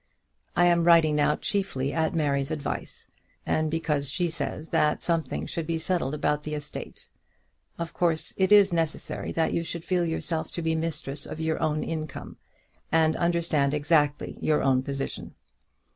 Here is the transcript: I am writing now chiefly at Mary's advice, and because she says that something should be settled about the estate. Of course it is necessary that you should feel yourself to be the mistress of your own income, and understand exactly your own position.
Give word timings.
I 0.55 0.65
am 0.65 0.83
writing 0.85 1.15
now 1.15 1.35
chiefly 1.35 1.93
at 1.93 2.15
Mary's 2.15 2.49
advice, 2.49 3.05
and 3.45 3.69
because 3.69 4.09
she 4.09 4.31
says 4.31 4.71
that 4.71 5.03
something 5.03 5.45
should 5.45 5.67
be 5.67 5.77
settled 5.77 6.15
about 6.15 6.41
the 6.41 6.55
estate. 6.55 7.07
Of 7.77 7.93
course 7.93 8.33
it 8.35 8.51
is 8.51 8.73
necessary 8.73 9.31
that 9.33 9.53
you 9.53 9.63
should 9.63 9.85
feel 9.85 10.03
yourself 10.05 10.51
to 10.53 10.63
be 10.63 10.73
the 10.73 10.81
mistress 10.81 11.27
of 11.27 11.39
your 11.39 11.61
own 11.61 11.83
income, 11.83 12.37
and 12.91 13.15
understand 13.15 13.75
exactly 13.75 14.39
your 14.41 14.63
own 14.63 14.81
position. 14.81 15.35